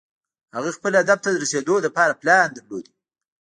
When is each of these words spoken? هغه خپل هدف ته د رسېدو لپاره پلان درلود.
هغه 0.55 0.69
خپل 0.77 0.91
هدف 1.01 1.19
ته 1.23 1.29
د 1.31 1.35
رسېدو 1.43 1.75
لپاره 1.85 2.17
پلان 2.21 2.47
درلود. 2.55 2.85